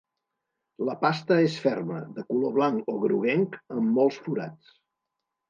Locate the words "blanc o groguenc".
2.57-3.61